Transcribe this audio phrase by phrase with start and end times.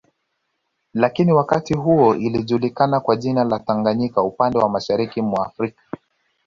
[0.93, 5.81] Lakini wakati huo ilijulikana kwa jina la Tanganyika upande wa Mashariki mwa Afrika